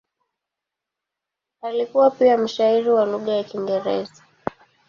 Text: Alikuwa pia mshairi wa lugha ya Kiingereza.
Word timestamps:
Alikuwa 1.61 2.11
pia 2.11 2.37
mshairi 2.37 2.89
wa 2.89 3.05
lugha 3.05 3.31
ya 3.33 3.43
Kiingereza. 3.43 4.23